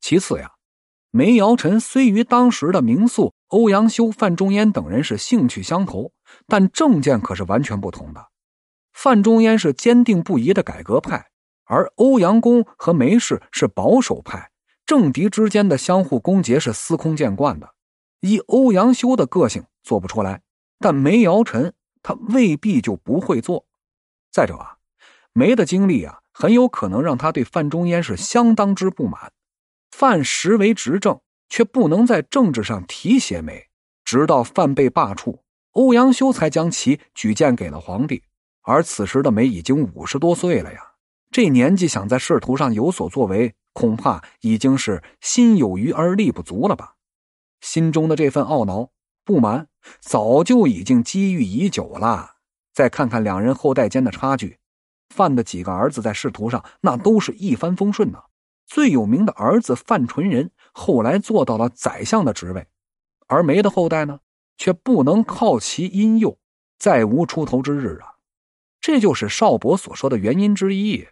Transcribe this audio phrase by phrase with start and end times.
[0.00, 0.52] 其次呀，
[1.10, 6.12] 梅尧臣虽与当时的名宿欧阳修、范仲淹等人是兴趣相投，
[6.46, 8.28] 但政见可是完全不同的。
[8.92, 11.30] 范仲淹是坚定不移的改革派，
[11.64, 14.50] 而欧阳公和梅氏是保守派，
[14.86, 17.74] 政敌之间的相互攻讦是司空见惯的。
[18.20, 20.42] 以欧阳修的个性做不出来，
[20.78, 21.72] 但梅尧臣
[22.02, 23.66] 他未必就不会做。
[24.30, 24.76] 再者啊，
[25.32, 29.32] 梅的经历啊，很有可能让他对范仲淹是相当之不满。
[30.00, 31.20] 范实为执政，
[31.50, 33.68] 却不能在政治上提携梅，
[34.02, 35.40] 直到范被罢黜，
[35.72, 38.22] 欧阳修才将其举荐给了皇帝。
[38.62, 40.80] 而此时的梅已经五十多岁了呀，
[41.30, 46.94] 这年纪想在仕途上有所作为，恐怕已经是心有余而力不足了吧。
[47.60, 48.88] 心中的这份懊恼、
[49.26, 49.68] 不满，
[50.00, 52.36] 早就已经积郁已久了。
[52.72, 54.56] 再看看两人后代间的差距，
[55.14, 58.22] 范的几个儿子在仕途上那都是一帆风顺呐。
[58.70, 62.68] 最有名的儿子范纯仁后来做到了宰相的职位，
[63.26, 64.20] 而梅的后代呢，
[64.56, 66.38] 却不能靠其荫佑，
[66.78, 68.14] 再无出头之日啊！
[68.80, 71.08] 这就是邵伯所说的原因之一。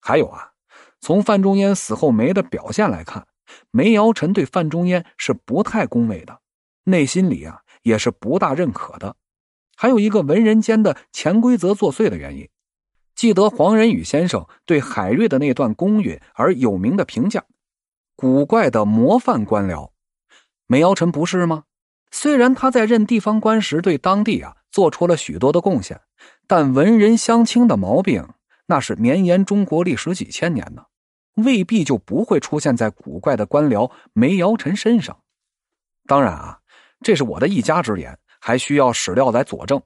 [0.00, 0.52] 还有啊，
[0.98, 3.26] 从范仲淹死后梅的表现来看，
[3.70, 6.40] 梅尧臣对范仲淹是不太恭维的，
[6.84, 9.16] 内心里啊也是不大认可的。
[9.76, 12.48] 还有一个文人间的潜规则作祟的原因。
[13.14, 17.44] 记得黄仁宇先生对海瑞的那段公允而有名的评价
[18.16, 19.90] ：“古怪的模范官僚。”
[20.66, 21.64] 梅尧臣不是吗？
[22.10, 26.00] 虽然他在任地方官时对当地啊做出了许多的贡献，
[26.46, 28.28] 但文人相轻的毛病
[28.66, 30.86] 那是绵延中国历史几千年呢，
[31.34, 35.16] 未必就不会出现在古怪的官僚梅尧臣身上。
[36.06, 36.60] 当然啊，
[37.00, 39.80] 这是我的一家之言，还需要史料来佐证。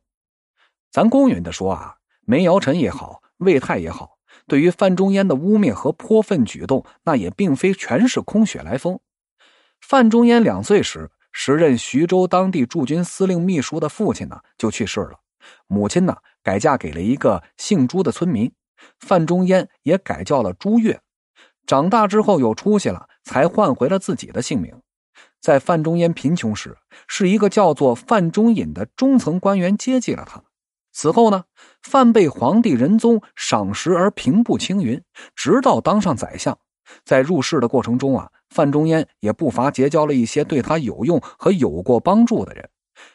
[0.90, 1.94] 咱公允的说啊。
[2.30, 9.00] 梅尧臣也好，魏泰也好，对于范仲淹的污蔑和泼粪举动，那也并非全是空穴来风。
[9.80, 15.20] 范仲淹两岁时，时任徐州当地驻军司令秘书的父亲呢就去世了，
[15.66, 18.52] 母亲呢改嫁给了一个姓朱的村民，
[18.98, 21.00] 范仲淹也改叫了朱越。
[21.66, 24.82] 长大之后有出息了，才换回了自己的姓名。
[25.40, 30.44] 在范仲淹贫穷时，是一个叫做范仲隐的中层官员接济了他。
[31.00, 31.44] 此后呢，
[31.80, 35.00] 范被皇帝仁宗赏识而平步青云，
[35.36, 36.58] 直到当上宰相。
[37.04, 42.68] 在入仕的过程中啊，范仲淹也不乏结交了一些对他有用和有过帮助的人，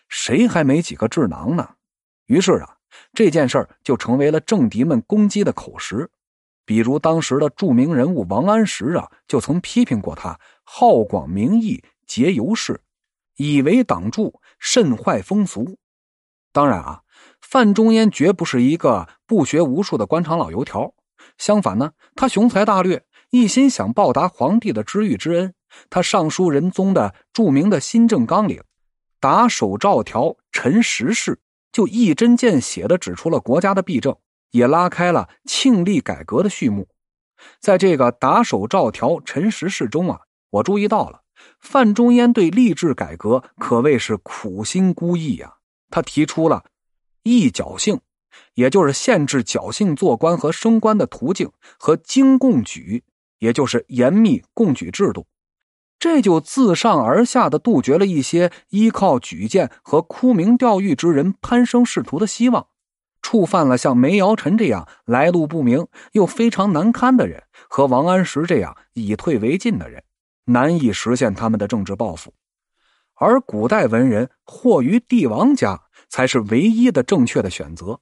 [0.07, 1.71] 谁还没几个智囊呢？
[2.27, 2.77] 于是啊，
[3.11, 6.09] 这件事就成为了政敌们攻击的口实。
[6.63, 12.79] 比如当时的著名人物王安石啊，就曾批评过他好广名义，结游士，
[13.35, 15.77] 以为党助，甚坏风俗。
[16.53, 17.02] 当然啊。
[17.41, 20.93] 范仲淹绝不是一个不学无术的官场老油条，
[21.37, 25.53] 相反呢，他雄才大略，一心想报答皇帝的知遇之恩。
[25.89, 28.61] 他上书仁宗的著名的新政纲领，
[29.19, 31.39] 打手诏条陈时事，
[31.71, 34.15] 就一针见血的指出了国家的弊政，
[34.51, 36.87] 也拉开了庆历改革的序幕。
[37.59, 40.19] 在这个打手诏条陈时事中啊，
[40.51, 41.21] 我注意到了
[41.59, 45.55] 范仲淹对吏治改革可谓是苦心孤诣呀，
[45.89, 46.63] 他提出了。
[47.23, 47.99] 一侥幸，
[48.53, 53.03] 也就是限制侥幸做官和升官的途径，和经贡举，
[53.39, 55.25] 也就是严密贡举制度，
[55.97, 62.67] 这就自上而下的杜绝了一些依靠举荐和沽名钓誉之人攀升仕途的希望，
[63.21, 70.03] 触犯了像梅尧臣这样来路不明又非常难堪的人，和王安石这样以退为进的人，
[70.45, 72.33] 难以实现他们的政治抱负，
[73.15, 75.83] 而古代文人或于帝王家。
[76.13, 77.99] 才是唯一的正确的选择，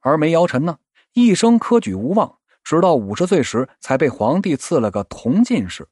[0.00, 0.78] 而梅尧臣呢，
[1.12, 5.86] 一生科举无望，直到五十岁时才被皇帝赐了个同进士。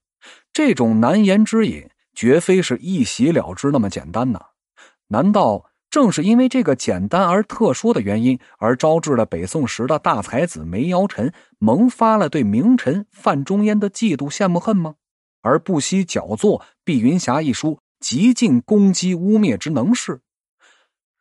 [0.52, 4.40] 这种难言之隐，绝非是一洗了之那么简单呐！
[5.06, 14.96] 难道正是因为这个简单而特殊的原因，而招致了北宋时的大才子梅尧臣萌发了对名臣范仲淹的嫉妒、羡慕、恨吗？
[15.42, 20.20] 而不惜矫作《碧云霞》一书，极尽攻击污蔑之能事？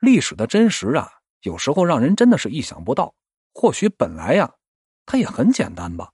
[0.04, 1.10] 历史的真实啊，
[1.44, 3.16] 有时候让人真的是意想不到。
[3.54, 4.56] 或许本来呀，
[5.06, 6.12] 它也很简单吧。